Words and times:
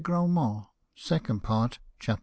'am7nont, 0.03 0.67
Second 0.95 1.43
Part, 1.43 1.77
chap. 1.99 2.19